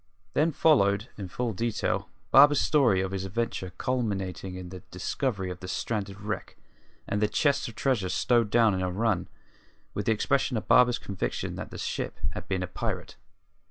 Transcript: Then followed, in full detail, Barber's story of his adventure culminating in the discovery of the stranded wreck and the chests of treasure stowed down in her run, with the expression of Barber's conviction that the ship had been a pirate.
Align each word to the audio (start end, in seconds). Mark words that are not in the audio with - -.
Then 0.33 0.51
followed, 0.51 1.09
in 1.15 1.27
full 1.27 1.53
detail, 1.53 2.09
Barber's 2.31 2.59
story 2.59 3.01
of 3.01 3.11
his 3.11 3.23
adventure 3.23 3.69
culminating 3.77 4.55
in 4.55 4.69
the 4.69 4.79
discovery 4.89 5.51
of 5.51 5.59
the 5.59 5.67
stranded 5.67 6.19
wreck 6.21 6.57
and 7.07 7.21
the 7.21 7.27
chests 7.27 7.67
of 7.67 7.75
treasure 7.75 8.09
stowed 8.09 8.49
down 8.49 8.73
in 8.73 8.79
her 8.79 8.89
run, 8.89 9.27
with 9.93 10.07
the 10.07 10.11
expression 10.11 10.57
of 10.57 10.67
Barber's 10.67 10.97
conviction 10.97 11.53
that 11.57 11.69
the 11.69 11.77
ship 11.77 12.19
had 12.31 12.47
been 12.47 12.63
a 12.63 12.67
pirate. 12.67 13.15